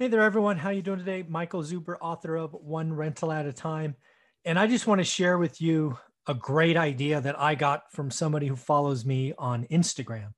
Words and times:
Hey 0.00 0.06
there, 0.06 0.22
everyone. 0.22 0.56
How 0.58 0.68
are 0.68 0.74
you 0.74 0.80
doing 0.80 1.00
today? 1.00 1.24
Michael 1.28 1.64
Zuber, 1.64 1.96
author 2.00 2.36
of 2.36 2.52
One 2.52 2.92
Rental 2.92 3.32
at 3.32 3.46
a 3.46 3.52
Time. 3.52 3.96
And 4.44 4.56
I 4.56 4.68
just 4.68 4.86
want 4.86 5.00
to 5.00 5.04
share 5.04 5.38
with 5.38 5.60
you 5.60 5.98
a 6.28 6.34
great 6.34 6.76
idea 6.76 7.20
that 7.20 7.36
I 7.36 7.56
got 7.56 7.90
from 7.90 8.12
somebody 8.12 8.46
who 8.46 8.54
follows 8.54 9.04
me 9.04 9.34
on 9.36 9.66
Instagram. 9.72 10.34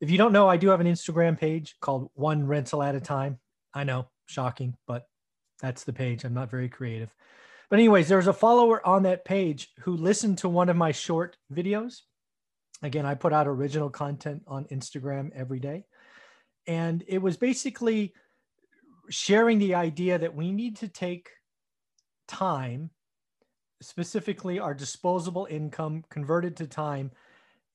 If 0.00 0.12
you 0.12 0.16
don't 0.16 0.30
know, 0.30 0.48
I 0.48 0.58
do 0.58 0.68
have 0.68 0.80
an 0.80 0.86
Instagram 0.86 1.36
page 1.36 1.74
called 1.80 2.08
One 2.14 2.46
Rental 2.46 2.84
at 2.84 2.94
a 2.94 3.00
Time. 3.00 3.40
I 3.74 3.82
know, 3.82 4.06
shocking, 4.26 4.76
but 4.86 5.08
that's 5.60 5.82
the 5.82 5.92
page. 5.92 6.22
I'm 6.22 6.32
not 6.32 6.48
very 6.48 6.68
creative. 6.68 7.12
But, 7.68 7.80
anyways, 7.80 8.06
there's 8.06 8.28
a 8.28 8.32
follower 8.32 8.80
on 8.86 9.02
that 9.02 9.24
page 9.24 9.70
who 9.80 9.96
listened 9.96 10.38
to 10.38 10.48
one 10.48 10.68
of 10.68 10.76
my 10.76 10.92
short 10.92 11.36
videos. 11.52 12.02
Again, 12.80 13.06
I 13.06 13.16
put 13.16 13.32
out 13.32 13.48
original 13.48 13.90
content 13.90 14.44
on 14.46 14.66
Instagram 14.66 15.32
every 15.34 15.58
day. 15.58 15.86
And 16.68 17.02
it 17.08 17.18
was 17.18 17.36
basically 17.36 18.14
sharing 19.10 19.58
the 19.58 19.74
idea 19.74 20.18
that 20.18 20.34
we 20.34 20.52
need 20.52 20.76
to 20.76 20.88
take 20.88 21.30
time, 22.28 22.90
specifically 23.82 24.58
our 24.58 24.72
disposable 24.72 25.46
income 25.50 26.04
converted 26.08 26.56
to 26.56 26.66
time, 26.66 27.10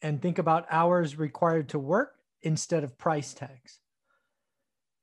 and 0.01 0.21
think 0.21 0.39
about 0.39 0.65
hours 0.71 1.17
required 1.17 1.69
to 1.69 1.79
work 1.79 2.15
instead 2.41 2.83
of 2.83 2.97
price 2.97 3.33
tags. 3.33 3.79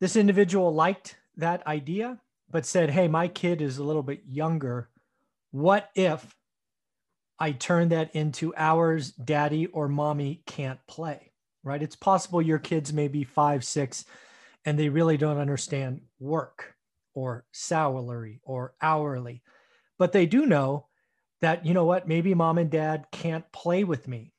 This 0.00 0.16
individual 0.16 0.74
liked 0.74 1.16
that 1.36 1.66
idea, 1.66 2.18
but 2.50 2.66
said, 2.66 2.90
Hey, 2.90 3.08
my 3.08 3.28
kid 3.28 3.60
is 3.60 3.78
a 3.78 3.84
little 3.84 4.02
bit 4.02 4.22
younger. 4.26 4.88
What 5.50 5.90
if 5.94 6.34
I 7.38 7.52
turn 7.52 7.90
that 7.90 8.14
into 8.14 8.54
hours 8.56 9.10
daddy 9.12 9.66
or 9.66 9.88
mommy 9.88 10.42
can't 10.46 10.84
play? 10.86 11.32
Right? 11.62 11.82
It's 11.82 11.96
possible 11.96 12.42
your 12.42 12.58
kids 12.58 12.92
may 12.92 13.08
be 13.08 13.22
five, 13.22 13.64
six, 13.64 14.04
and 14.64 14.78
they 14.78 14.88
really 14.88 15.16
don't 15.16 15.38
understand 15.38 16.00
work 16.18 16.74
or 17.14 17.44
salary 17.52 18.40
or 18.44 18.74
hourly. 18.80 19.42
But 19.98 20.12
they 20.12 20.26
do 20.26 20.46
know 20.46 20.86
that, 21.40 21.66
you 21.66 21.74
know 21.74 21.84
what, 21.84 22.08
maybe 22.08 22.34
mom 22.34 22.58
and 22.58 22.70
dad 22.70 23.06
can't 23.12 23.50
play 23.52 23.84
with 23.84 24.08
me 24.08 24.32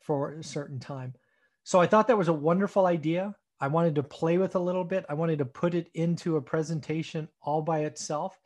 for 0.00 0.32
a 0.32 0.44
certain 0.44 0.80
time. 0.80 1.14
So 1.64 1.80
I 1.80 1.86
thought 1.86 2.08
that 2.08 2.18
was 2.18 2.28
a 2.28 2.32
wonderful 2.32 2.86
idea. 2.86 3.34
I 3.60 3.68
wanted 3.68 3.94
to 3.96 4.02
play 4.02 4.38
with 4.38 4.56
a 4.56 4.60
little 4.60 4.84
bit. 4.84 5.04
I 5.08 5.14
wanted 5.14 5.38
to 5.38 5.44
put 5.44 5.74
it 5.74 5.90
into 5.94 6.36
a 6.36 6.42
presentation 6.42 7.28
all 7.42 7.62
by 7.62 7.80
itself. 7.80 8.38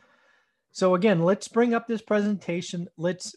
So 0.72 0.94
again, 0.94 1.22
let's 1.22 1.48
bring 1.48 1.72
up 1.72 1.86
this 1.86 2.02
presentation. 2.02 2.88
Let's 2.96 3.34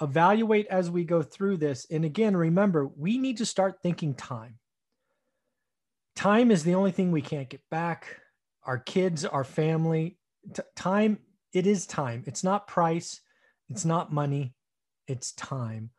evaluate 0.00 0.66
as 0.68 0.90
we 0.90 1.04
go 1.04 1.22
through 1.22 1.56
this. 1.56 1.86
And 1.90 2.04
again, 2.04 2.36
remember, 2.36 2.86
we 2.86 3.18
need 3.18 3.38
to 3.38 3.46
start 3.46 3.80
thinking 3.82 4.14
time 4.14 4.58
time 6.14 6.50
is 6.50 6.64
the 6.64 6.74
only 6.74 6.90
thing 6.90 7.10
we 7.10 7.22
can't 7.22 7.48
get 7.48 7.62
back. 7.70 8.20
Our 8.64 8.78
kids, 8.78 9.24
our 9.24 9.44
family, 9.44 10.18
t- 10.52 10.62
time, 10.74 11.18
it 11.52 11.66
is 11.66 11.86
time. 11.86 12.24
It's 12.26 12.42
not 12.42 12.66
price, 12.66 13.20
it's 13.68 13.84
not 13.84 14.12
money, 14.12 14.54
it's 15.06 15.32
time. 15.32 15.90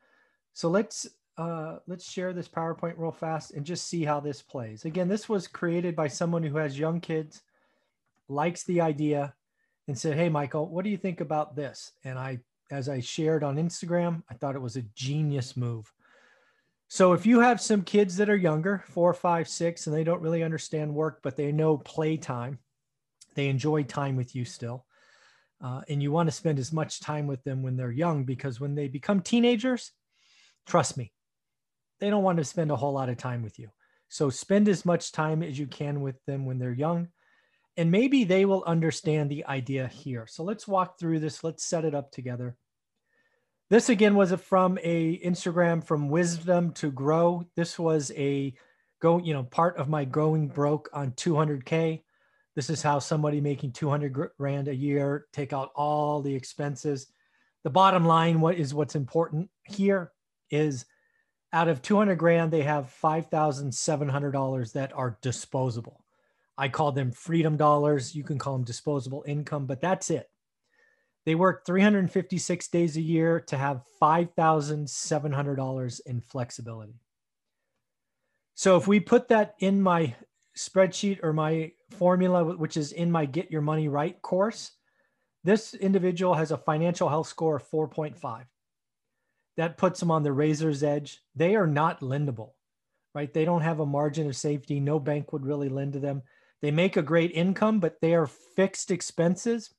So 0.54 0.70
let's 0.70 1.08
uh, 1.38 1.80
let's 1.86 2.10
share 2.10 2.32
this 2.32 2.48
PowerPoint 2.48 2.94
real 2.98 3.12
fast 3.12 3.52
and 3.52 3.66
just 3.66 3.88
see 3.88 4.06
how 4.06 4.22
this 4.22 4.42
plays. 4.42 4.86
Again, 4.86 5.10
this 5.10 5.28
was 5.28 5.48
created 5.48 5.96
by 5.96 6.08
someone 6.08 6.44
who 6.44 6.58
has 6.58 6.80
young 6.80 7.02
kids, 7.02 7.42
likes 8.30 8.64
the 8.64 8.80
idea, 8.80 9.34
and 9.88 9.98
said, 9.98 10.16
"Hey, 10.16 10.30
Michael, 10.30 10.68
what 10.68 10.84
do 10.86 10.90
you 10.90 10.98
think 10.98 11.20
about 11.20 11.56
this?" 11.56 11.92
And 12.04 12.18
I, 12.18 12.40
as 12.72 12.88
I 12.88 13.02
shared 13.02 13.44
on 13.44 13.58
Instagram, 13.58 14.24
I 14.30 14.36
thought 14.36 14.56
it 14.56 14.62
was 14.62 14.78
a 14.78 14.86
genius 14.96 15.58
move. 15.58 15.92
So 16.88 17.14
if 17.14 17.26
you 17.26 17.40
have 17.40 17.60
some 17.60 17.82
kids 17.82 18.18
that 18.18 18.30
are 18.30 18.36
younger, 18.36 18.84
four, 18.90 19.14
five, 19.14 19.48
six, 19.48 19.88
and 19.88 19.96
they 19.96 20.04
don't 20.04 20.22
really 20.22 20.44
understand 20.44 20.94
work, 20.94 21.20
but 21.24 21.36
they 21.36 21.52
know 21.52 21.78
playtime, 21.78 22.60
they 23.34 23.50
enjoy 23.50 23.84
time 23.84 24.16
with 24.16 24.36
you 24.36 24.46
still, 24.46 24.86
uh, 25.62 25.82
and 25.90 26.02
you 26.02 26.12
want 26.12 26.28
to 26.28 26.36
spend 26.36 26.60
as 26.60 26.72
much 26.72 27.00
time 27.00 27.28
with 27.28 27.44
them 27.44 27.64
when 27.64 27.76
they're 27.76 27.92
young 27.92 28.24
because 28.24 28.60
when 28.60 28.76
they 28.76 28.88
become 28.88 29.22
teenagers, 29.22 29.92
trust 30.68 30.96
me, 30.96 31.12
they 32.00 32.10
don't 32.10 32.24
want 32.24 32.38
to 32.38 32.44
spend 32.44 32.72
a 32.72 32.76
whole 32.76 32.94
lot 32.94 33.10
of 33.10 33.18
time 33.18 33.42
with 33.42 33.58
you. 33.58 33.70
So 34.08 34.30
spend 34.30 34.70
as 34.70 34.86
much 34.86 35.12
time 35.12 35.42
as 35.42 35.58
you 35.58 35.68
can 35.68 36.02
with 36.02 36.24
them 36.26 36.46
when 36.46 36.60
they're 36.60 36.72
young, 36.72 37.08
and 37.78 37.92
maybe 37.92 38.24
they 38.24 38.46
will 38.46 38.64
understand 38.66 39.30
the 39.30 39.46
idea 39.48 39.88
here. 39.88 40.28
So 40.28 40.44
let's 40.44 40.68
walk 40.68 41.00
through 41.00 41.20
this. 41.20 41.44
Let's 41.44 41.66
set 41.66 41.84
it 41.84 41.96
up 41.96 42.12
together. 42.12 42.56
This 43.70 43.90
again 43.90 44.16
was 44.16 44.32
from 44.34 44.78
a 44.84 45.18
Instagram 45.20 45.84
from 45.84 46.10
wisdom 46.10 46.72
to 46.74 46.92
grow. 46.92 47.48
This 47.56 47.80
was 47.80 48.12
a 48.16 48.54
go, 49.02 49.18
you 49.18 49.34
know, 49.34 49.44
part 49.44 49.78
of 49.78 49.90
my 49.90 50.06
growing 50.06 50.48
broke 50.48 50.88
on 50.94 51.14
200K. 51.14 52.04
This 52.56 52.70
is 52.70 52.84
how 52.84 53.00
somebody 53.00 53.42
making 53.42 53.72
200 53.72 54.32
grand 54.38 54.68
a 54.68 54.76
year 54.76 55.26
take 55.34 55.52
out 55.52 55.72
all 55.76 56.22
the 56.22 56.36
expenses. 56.36 57.08
The 57.64 57.72
bottom 57.72 58.06
line, 58.06 58.40
what 58.40 58.56
is 58.56 58.74
what's 58.74 58.96
important 58.96 59.50
here 59.64 60.12
is 60.52 60.86
out 61.52 61.68
of 61.68 61.82
200 61.82 62.18
grand, 62.18 62.52
they 62.52 62.62
have 62.62 62.96
$5,700 63.04 64.74
that 64.74 64.94
are 64.94 65.18
disposable. 65.24 66.06
I 66.56 66.70
call 66.70 66.92
them 66.92 67.12
freedom 67.12 67.58
dollars. 67.58 68.16
You 68.16 68.24
can 68.24 68.38
call 68.38 68.54
them 68.54 68.64
disposable 68.64 69.24
income, 69.28 69.66
but 69.66 69.82
that's 69.82 70.12
it. 70.12 70.30
They 71.26 71.36
work 71.36 71.66
356 71.66 72.68
days 72.68 72.98
a 72.98 73.02
year 73.02 73.40
to 73.42 73.58
have 73.58 73.82
$5,700 74.02 76.02
in 76.06 76.22
flexibility. 76.22 77.00
So 78.54 78.78
if 78.78 78.88
we 78.88 79.00
put 79.00 79.30
that 79.30 79.56
in 79.60 79.82
my 79.82 80.14
spreadsheet 80.56 81.24
or 81.24 81.34
my 81.34 81.72
formula, 81.92 82.56
which 82.56 82.78
is 82.78 82.92
in 82.92 83.12
my 83.12 83.26
Get 83.26 83.50
Your 83.52 83.62
Money 83.62 83.88
Right 83.90 84.22
course, 84.22 84.72
this 85.44 85.74
individual 85.74 86.36
has 86.36 86.52
a 86.52 86.58
financial 86.58 87.10
health 87.10 87.28
score 87.28 87.56
of 87.58 87.68
4.5. 87.70 88.46
That 89.58 89.78
puts 89.78 90.00
them 90.00 90.12
on 90.12 90.24
the 90.24 90.32
razor's 90.32 90.84
edge. 90.84 91.22
They 91.36 91.56
are 91.56 91.68
not 91.68 92.00
lendable, 92.02 92.52
right? 93.14 93.34
They 93.34 93.46
don't 93.46 93.62
have 93.62 93.80
a 93.80 93.86
margin 93.86 94.28
of 94.28 94.36
safety. 94.36 94.80
No 94.80 95.00
bank 95.00 95.34
would 95.34 95.46
really 95.46 95.70
lend 95.70 95.94
to 95.94 96.00
them. 96.00 96.24
They 96.62 96.72
make 96.72 96.98
a 96.98 97.02
great 97.02 97.32
income, 97.32 97.80
but 97.80 98.00
they 98.02 98.16
are 98.16 98.28
fixed 98.28 98.92
expenses 98.92 99.74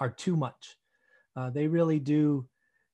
are 0.00 0.10
too 0.10 0.36
much. 0.36 0.76
Uh, 1.36 1.50
they 1.50 1.68
really 1.68 2.00
do 2.00 2.48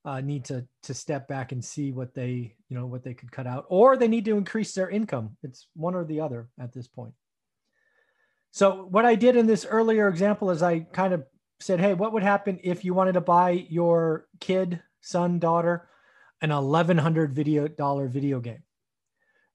uh, 0.05 0.21
need 0.21 0.45
to 0.45 0.67
to 0.83 0.93
step 0.93 1.27
back 1.27 1.53
and 1.53 1.65
see 1.65 1.93
what 1.93 2.15
they 2.15 2.55
you 2.69 2.77
know 2.77 2.87
what 2.87 3.03
they 3.03 3.15
could 3.15 3.33
cut 3.33 3.47
out, 3.47 3.65
or 3.69 3.97
they 3.97 4.09
need 4.09 4.25
to 4.27 4.37
increase 4.37 4.75
their 4.75 4.91
income. 4.91 5.37
It's 5.43 5.69
one 5.75 5.95
or 5.95 6.05
the 6.05 6.21
other 6.21 6.49
at 6.61 6.73
this 6.73 6.87
point. 6.87 7.15
So 8.51 8.87
what 8.91 9.05
I 9.05 9.15
did 9.17 9.37
in 9.37 9.47
this 9.47 9.67
earlier 9.67 10.09
example 10.09 10.51
is 10.51 10.63
I 10.63 10.81
kind 10.81 11.13
of 11.13 11.25
said, 11.61 11.81
hey, 11.81 11.95
what 11.95 12.13
would 12.13 12.23
happen 12.23 12.59
if 12.63 12.85
you 12.85 12.95
wanted 12.95 13.13
to 13.13 13.21
buy 13.21 13.67
your 13.69 14.27
kid, 14.41 14.81
son, 15.01 15.39
daughter, 15.39 15.89
an 16.41 16.51
eleven 16.51 16.99
hundred 16.99 17.35
video 17.35 17.69
dollar 17.69 18.09
video 18.09 18.41
game? 18.41 18.63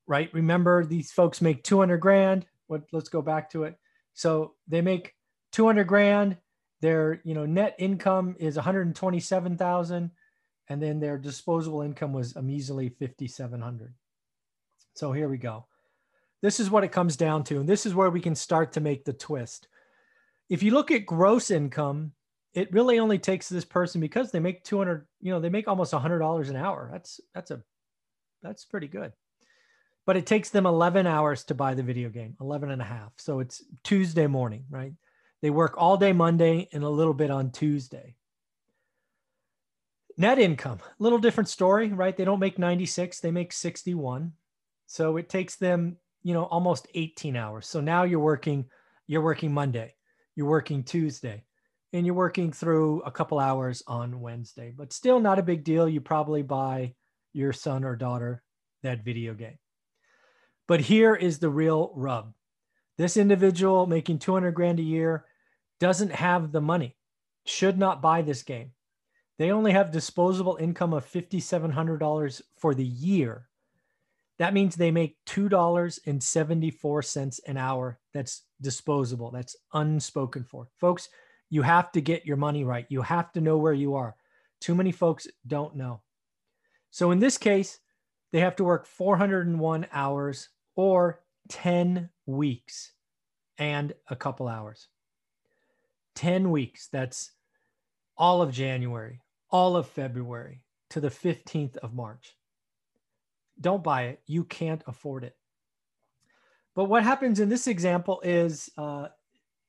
Right. 0.07 0.33
Remember, 0.33 0.83
these 0.83 1.11
folks 1.11 1.41
make 1.41 1.63
two 1.63 1.79
hundred 1.79 1.97
grand. 1.97 2.45
What? 2.67 2.83
Let's 2.91 3.09
go 3.09 3.21
back 3.21 3.51
to 3.51 3.63
it. 3.63 3.75
So 4.13 4.55
they 4.67 4.81
make 4.81 5.13
two 5.51 5.65
hundred 5.65 5.85
grand 5.85 6.37
their 6.81 7.21
you 7.23 7.33
know 7.33 7.45
net 7.45 7.75
income 7.79 8.35
is 8.39 8.55
127,000 8.55 10.11
and 10.69 10.81
then 10.81 10.99
their 10.99 11.17
disposable 11.17 11.81
income 11.81 12.13
was 12.13 12.35
a 12.35 12.41
measly 12.41 12.89
5700 12.89 13.93
so 14.93 15.11
here 15.11 15.29
we 15.29 15.37
go. 15.37 15.65
This 16.41 16.59
is 16.59 16.69
what 16.69 16.83
it 16.83 16.91
comes 16.91 17.15
down 17.15 17.43
to 17.45 17.59
and 17.59 17.69
this 17.69 17.85
is 17.85 17.95
where 17.95 18.09
we 18.09 18.21
can 18.21 18.35
start 18.35 18.73
to 18.73 18.81
make 18.81 19.05
the 19.05 19.13
twist. 19.13 19.67
If 20.49 20.63
you 20.63 20.71
look 20.71 20.91
at 20.91 21.05
gross 21.05 21.51
income 21.51 22.13
it 22.53 22.73
really 22.73 22.99
only 22.99 23.17
takes 23.17 23.47
this 23.47 23.63
person 23.63 24.01
because 24.01 24.31
they 24.31 24.39
make 24.39 24.63
200 24.63 25.07
you 25.21 25.31
know 25.31 25.39
they 25.39 25.49
make 25.49 25.67
almost 25.67 25.93
$100 25.93 26.49
an 26.49 26.55
hour. 26.55 26.89
That's 26.91 27.21
that's 27.33 27.51
a 27.51 27.61
that's 28.41 28.65
pretty 28.65 28.87
good. 28.87 29.13
But 30.05 30.17
it 30.17 30.25
takes 30.25 30.49
them 30.49 30.65
11 30.65 31.05
hours 31.05 31.43
to 31.45 31.55
buy 31.55 31.75
the 31.75 31.83
video 31.83 32.09
game 32.09 32.35
11 32.41 32.71
and 32.71 32.81
a 32.81 32.85
half. 32.85 33.13
So 33.17 33.39
it's 33.39 33.63
tuesday 33.83 34.27
morning 34.27 34.65
right 34.69 34.93
they 35.41 35.49
work 35.49 35.75
all 35.77 35.97
day 35.97 36.13
Monday 36.13 36.69
and 36.71 36.83
a 36.83 36.89
little 36.89 37.13
bit 37.13 37.31
on 37.31 37.51
Tuesday. 37.51 38.15
Net 40.17 40.39
income, 40.39 40.79
a 40.81 41.03
little 41.03 41.19
different 41.19 41.49
story, 41.49 41.87
right? 41.87 42.15
They 42.15 42.25
don't 42.25 42.39
make 42.39 42.59
96, 42.59 43.19
they 43.21 43.31
make 43.31 43.53
61. 43.53 44.33
So 44.85 45.17
it 45.17 45.29
takes 45.29 45.55
them, 45.55 45.97
you 46.21 46.33
know, 46.33 46.43
almost 46.43 46.87
18 46.93 47.35
hours. 47.35 47.65
So 47.65 47.81
now 47.81 48.03
you're 48.03 48.19
working 48.19 48.65
you're 49.07 49.21
working 49.21 49.53
Monday, 49.53 49.95
you're 50.35 50.47
working 50.47 50.83
Tuesday, 50.83 51.43
and 51.91 52.05
you're 52.05 52.15
working 52.15 52.51
through 52.51 53.01
a 53.01 53.11
couple 53.11 53.39
hours 53.39 53.83
on 53.87 54.21
Wednesday. 54.21 54.71
But 54.73 54.93
still 54.93 55.19
not 55.19 55.39
a 55.39 55.43
big 55.43 55.63
deal. 55.65 55.89
You 55.89 55.99
probably 55.99 56.43
buy 56.43 56.93
your 57.33 57.51
son 57.51 57.83
or 57.83 57.95
daughter 57.95 58.43
that 58.83 59.03
video 59.03 59.33
game. 59.33 59.57
But 60.67 60.79
here 60.79 61.15
is 61.15 61.39
the 61.39 61.49
real 61.49 61.91
rub. 61.95 62.33
This 62.97 63.17
individual 63.17 63.85
making 63.87 64.19
200 64.19 64.51
grand 64.51 64.79
a 64.79 64.83
year 64.83 65.25
doesn't 65.81 66.13
have 66.13 66.53
the 66.53 66.61
money, 66.61 66.95
should 67.45 67.77
not 67.77 68.01
buy 68.03 68.21
this 68.21 68.43
game. 68.43 68.71
They 69.39 69.51
only 69.51 69.71
have 69.71 69.91
disposable 69.91 70.57
income 70.61 70.93
of 70.93 71.11
$5,700 71.11 72.41
for 72.55 72.75
the 72.75 72.85
year. 72.85 73.49
That 74.37 74.53
means 74.53 74.75
they 74.75 74.91
make 74.91 75.17
$2.74 75.25 77.39
an 77.47 77.57
hour. 77.57 77.97
That's 78.13 78.43
disposable. 78.61 79.31
That's 79.31 79.55
unspoken 79.73 80.43
for. 80.43 80.67
Folks, 80.77 81.09
you 81.49 81.63
have 81.63 81.91
to 81.93 82.01
get 82.01 82.27
your 82.27 82.37
money 82.37 82.63
right. 82.63 82.85
You 82.89 83.01
have 83.01 83.31
to 83.33 83.41
know 83.41 83.57
where 83.57 83.73
you 83.73 83.95
are. 83.95 84.15
Too 84.59 84.75
many 84.75 84.91
folks 84.91 85.25
don't 85.47 85.75
know. 85.75 86.03
So 86.91 87.09
in 87.09 87.17
this 87.17 87.39
case, 87.39 87.79
they 88.31 88.41
have 88.41 88.55
to 88.57 88.63
work 88.63 88.85
401 88.85 89.87
hours 89.91 90.49
or 90.75 91.23
10 91.49 92.11
weeks 92.27 92.91
and 93.57 93.95
a 94.09 94.15
couple 94.15 94.47
hours. 94.47 94.89
10 96.21 96.51
weeks. 96.51 96.87
That's 96.91 97.31
all 98.15 98.43
of 98.43 98.51
January, 98.51 99.21
all 99.49 99.75
of 99.75 99.87
February 99.87 100.63
to 100.91 100.99
the 100.99 101.09
15th 101.09 101.77
of 101.77 101.95
March. 101.95 102.35
Don't 103.59 103.83
buy 103.83 104.03
it. 104.03 104.21
You 104.27 104.43
can't 104.43 104.83
afford 104.85 105.23
it. 105.23 105.35
But 106.75 106.85
what 106.85 107.03
happens 107.03 107.39
in 107.39 107.49
this 107.49 107.65
example 107.65 108.21
is, 108.23 108.69
uh, 108.77 109.07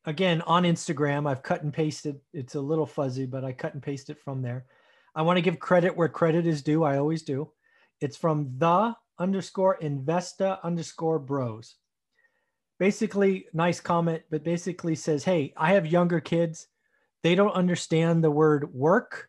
again, 0.04 0.42
on 0.42 0.64
Instagram, 0.64 1.26
I've 1.26 1.42
cut 1.42 1.62
and 1.62 1.72
pasted. 1.72 2.20
It's 2.34 2.54
a 2.54 2.60
little 2.60 2.84
fuzzy, 2.84 3.24
but 3.24 3.46
I 3.46 3.52
cut 3.52 3.72
and 3.72 3.82
paste 3.82 4.10
it 4.10 4.20
from 4.20 4.42
there. 4.42 4.66
I 5.14 5.22
want 5.22 5.38
to 5.38 5.42
give 5.42 5.58
credit 5.58 5.96
where 5.96 6.08
credit 6.08 6.46
is 6.46 6.62
due. 6.62 6.84
I 6.84 6.98
always 6.98 7.22
do. 7.22 7.50
It's 8.02 8.18
from 8.18 8.52
the 8.58 8.94
underscore 9.18 9.78
investa 9.80 10.62
underscore 10.62 11.18
bros. 11.18 11.76
Basically, 12.82 13.46
nice 13.52 13.78
comment, 13.78 14.24
but 14.28 14.42
basically 14.42 14.96
says, 14.96 15.22
Hey, 15.22 15.54
I 15.56 15.74
have 15.74 15.86
younger 15.86 16.18
kids. 16.18 16.66
They 17.22 17.36
don't 17.36 17.52
understand 17.52 18.24
the 18.24 18.30
word 18.32 18.74
work, 18.74 19.28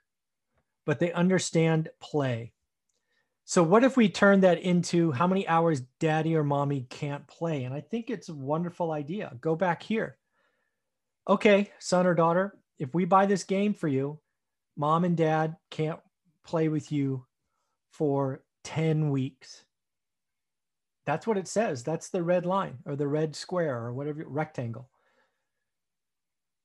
but 0.87 0.97
they 0.97 1.11
understand 1.11 1.89
play. 1.99 2.51
So, 3.45 3.61
what 3.61 3.83
if 3.83 3.95
we 3.95 4.09
turn 4.09 4.39
that 4.39 4.57
into 4.57 5.11
how 5.11 5.27
many 5.27 5.47
hours 5.47 5.81
daddy 5.99 6.35
or 6.35 6.43
mommy 6.43 6.87
can't 6.89 7.27
play? 7.27 7.65
And 7.65 7.75
I 7.75 7.81
think 7.81 8.09
it's 8.09 8.29
a 8.29 8.33
wonderful 8.33 8.91
idea. 8.91 9.37
Go 9.39 9.55
back 9.55 9.83
here. 9.83 10.17
Okay, 11.29 11.69
son 11.77 12.07
or 12.07 12.15
daughter, 12.15 12.57
if 12.79 12.95
we 12.95 13.05
buy 13.05 13.27
this 13.27 13.43
game 13.43 13.75
for 13.75 13.87
you, 13.87 14.17
mom 14.75 15.05
and 15.05 15.15
dad 15.15 15.57
can't 15.69 15.99
play 16.43 16.69
with 16.69 16.91
you 16.91 17.27
for 17.91 18.43
10 18.63 19.11
weeks. 19.11 19.63
That's 21.05 21.27
what 21.27 21.37
it 21.37 21.47
says. 21.47 21.83
That's 21.83 22.09
the 22.09 22.23
red 22.23 22.45
line 22.45 22.77
or 22.85 22.95
the 22.95 23.07
red 23.07 23.35
square 23.35 23.77
or 23.77 23.93
whatever 23.93 24.23
rectangle. 24.25 24.89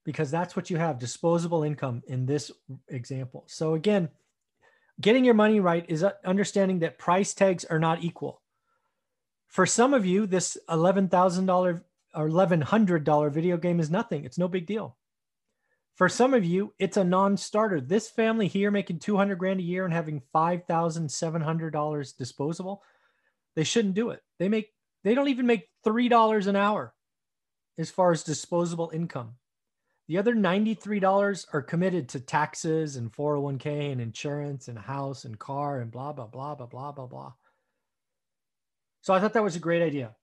Because 0.05 0.31
that's 0.31 0.57
what 0.57 0.71
you 0.71 0.77
have 0.77 0.99
disposable 0.99 1.65
income 1.65 2.03
in 2.07 2.25
this 2.25 2.51
example. 2.89 3.45
So, 3.47 3.75
again, 3.75 4.09
getting 5.01 5.25
your 5.25 5.35
money 5.35 5.61
right 5.61 5.85
is 5.89 6.05
understanding 6.25 6.79
that 6.81 6.99
price 6.99 7.35
tags 7.35 7.65
are 7.65 7.79
not 7.79 8.03
equal. 8.03 8.41
For 9.49 9.67
some 9.67 9.93
of 9.95 10.07
you, 10.07 10.27
this 10.27 10.57
$11,000 10.69 11.83
or 12.15 12.29
$1,100 12.29 13.33
video 13.33 13.57
game 13.57 13.81
is 13.81 13.91
nothing. 13.91 14.25
It's 14.25 14.39
no 14.39 14.49
big 14.49 14.67
deal. 14.67 14.97
For 15.95 16.09
some 16.09 16.33
of 16.33 16.45
you, 16.45 16.73
it's 16.79 16.97
a 16.97 17.03
non-starter. 17.05 17.81
This 17.81 18.09
family 18.09 18.47
here 18.47 18.71
making 18.71 19.01
200 19.01 19.37
grand 19.37 19.59
a 19.59 19.65
year 19.65 19.85
and 19.85 19.93
having 19.93 20.23
$5,700 20.35 22.17
disposable, 22.17 22.83
they 23.59 23.65
shouldn't 23.65 23.95
do 23.95 24.11
it. 24.11 24.21
They 24.39 24.49
make 24.49 24.71
they 25.05 25.15
don't 25.15 25.29
even 25.29 25.47
make 25.47 25.69
$3 25.85 26.47
an 26.47 26.57
hour 26.57 26.95
as 27.77 27.91
far 27.91 28.13
as 28.13 28.23
disposable 28.23 28.91
income. 28.93 29.35
The 30.07 30.19
other 30.19 30.35
$93 30.35 31.47
are 31.53 31.63
committed 31.63 32.09
to 32.11 32.21
taxes 32.21 32.97
and 32.97 33.13
401k 33.13 33.93
and 33.93 34.01
insurance 34.01 34.69
and 34.69 34.79
house 34.79 35.25
and 35.25 35.39
car 35.39 35.81
and 35.81 35.91
blah, 35.91 36.13
blah, 36.13 36.27
blah, 36.27 36.55
blah, 36.55 36.67
blah, 36.67 36.93
blah, 36.93 37.07
blah. 37.07 37.33
So 39.03 39.13
I 39.13 39.21
thought 39.21 39.35
that 39.35 39.45
was 39.45 39.57
a 39.57 39.61
great 39.61 39.83
idea. 39.83 40.15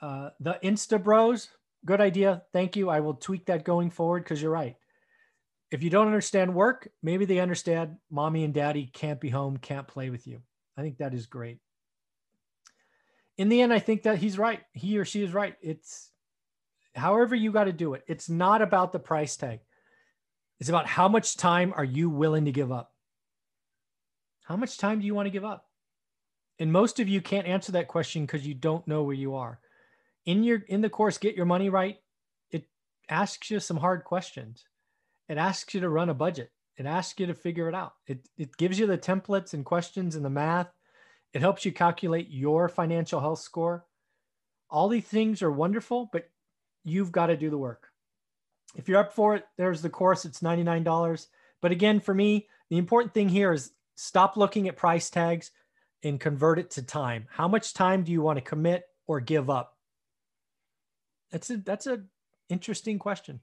Uh, 0.00 0.30
the 0.40 0.58
Insta 0.62 1.02
Bros, 1.02 1.48
good 1.84 2.00
idea. 2.00 2.42
Thank 2.52 2.76
you. 2.76 2.90
I 2.90 3.00
will 3.00 3.14
tweak 3.14 3.46
that 3.46 3.64
going 3.64 3.90
forward 3.90 4.24
because 4.24 4.40
you're 4.40 4.50
right 4.50 4.76
if 5.74 5.82
you 5.82 5.90
don't 5.90 6.06
understand 6.06 6.54
work, 6.54 6.88
maybe 7.02 7.24
they 7.24 7.40
understand 7.40 7.96
mommy 8.08 8.44
and 8.44 8.54
daddy 8.54 8.86
can't 8.92 9.20
be 9.20 9.28
home, 9.28 9.56
can't 9.56 9.88
play 9.88 10.08
with 10.08 10.24
you. 10.24 10.40
I 10.76 10.82
think 10.82 10.98
that 10.98 11.14
is 11.14 11.26
great. 11.26 11.58
In 13.36 13.48
the 13.48 13.62
end, 13.62 13.72
I 13.72 13.78
think 13.78 14.04
that 14.04 14.18
he's 14.18 14.38
right. 14.38 14.60
He 14.72 14.98
or 14.98 15.04
she 15.04 15.22
is 15.22 15.34
right. 15.34 15.56
It's 15.60 16.10
however 16.94 17.34
you 17.34 17.52
got 17.52 17.64
to 17.64 17.72
do 17.72 17.94
it. 17.94 18.04
It's 18.06 18.28
not 18.28 18.62
about 18.62 18.92
the 18.92 18.98
price 18.98 19.36
tag. 19.36 19.60
It's 20.60 20.68
about 20.68 20.86
how 20.86 21.08
much 21.08 21.36
time 21.36 21.72
are 21.76 21.84
you 21.84 22.08
willing 22.08 22.44
to 22.44 22.52
give 22.52 22.70
up? 22.70 22.92
How 24.44 24.56
much 24.56 24.78
time 24.78 25.00
do 25.00 25.06
you 25.06 25.14
want 25.14 25.26
to 25.26 25.30
give 25.30 25.44
up? 25.44 25.66
And 26.60 26.72
most 26.72 27.00
of 27.00 27.08
you 27.08 27.20
can't 27.20 27.48
answer 27.48 27.72
that 27.72 27.88
question 27.88 28.24
because 28.24 28.46
you 28.46 28.54
don't 28.54 28.86
know 28.86 29.02
where 29.02 29.14
you 29.14 29.34
are. 29.34 29.58
In 30.24 30.44
your 30.44 30.62
in 30.68 30.80
the 30.80 30.90
course, 30.90 31.18
get 31.18 31.34
your 31.34 31.46
money 31.46 31.68
right. 31.68 31.98
It 32.50 32.66
asks 33.10 33.50
you 33.50 33.58
some 33.58 33.78
hard 33.78 34.04
questions 34.04 34.64
it 35.28 35.38
asks 35.38 35.74
you 35.74 35.80
to 35.80 35.88
run 35.88 36.08
a 36.08 36.14
budget. 36.14 36.50
It 36.76 36.86
asks 36.86 37.18
you 37.18 37.26
to 37.26 37.34
figure 37.34 37.68
it 37.68 37.74
out. 37.74 37.94
It, 38.06 38.28
it 38.36 38.56
gives 38.56 38.78
you 38.78 38.86
the 38.86 38.98
templates 38.98 39.54
and 39.54 39.64
questions 39.64 40.16
and 40.16 40.24
the 40.24 40.30
math. 40.30 40.73
It 41.34 41.42
helps 41.42 41.64
you 41.64 41.72
calculate 41.72 42.30
your 42.30 42.68
financial 42.68 43.20
health 43.20 43.40
score. 43.40 43.84
All 44.70 44.88
these 44.88 45.04
things 45.04 45.42
are 45.42 45.50
wonderful, 45.50 46.08
but 46.12 46.30
you've 46.84 47.12
got 47.12 47.26
to 47.26 47.36
do 47.36 47.50
the 47.50 47.58
work. 47.58 47.88
If 48.76 48.88
you're 48.88 49.00
up 49.00 49.12
for 49.12 49.34
it, 49.34 49.44
there's 49.58 49.82
the 49.82 49.90
course. 49.90 50.24
It's 50.24 50.40
$99. 50.40 51.26
But 51.60 51.72
again, 51.72 52.00
for 52.00 52.14
me, 52.14 52.48
the 52.70 52.78
important 52.78 53.14
thing 53.14 53.28
here 53.28 53.52
is 53.52 53.72
stop 53.96 54.36
looking 54.36 54.68
at 54.68 54.76
price 54.76 55.10
tags 55.10 55.50
and 56.04 56.20
convert 56.20 56.58
it 56.58 56.70
to 56.72 56.82
time. 56.82 57.26
How 57.30 57.48
much 57.48 57.74
time 57.74 58.04
do 58.04 58.12
you 58.12 58.22
want 58.22 58.36
to 58.36 58.44
commit 58.44 58.84
or 59.06 59.20
give 59.20 59.50
up? 59.50 59.76
That's 61.30 61.50
a 61.50 61.56
that's 61.56 61.86
a 61.86 62.02
interesting 62.48 62.98
question. 62.98 63.40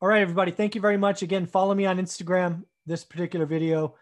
All 0.00 0.08
right, 0.08 0.20
everybody. 0.20 0.50
Thank 0.50 0.74
you 0.74 0.80
very 0.80 0.96
much. 0.96 1.22
Again, 1.22 1.46
follow 1.46 1.74
me 1.74 1.86
on 1.86 1.98
Instagram. 1.98 2.64
This 2.86 3.04
particular 3.04 3.46
video 3.46 3.94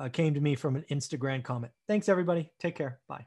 uh, 0.00 0.08
came 0.08 0.34
to 0.34 0.40
me 0.40 0.54
from 0.56 0.76
an 0.76 0.84
Instagram 0.90 1.44
comment. 1.44 1.72
Thanks, 1.86 2.08
everybody. 2.08 2.50
Take 2.58 2.74
care. 2.74 3.00
Bye. 3.06 3.26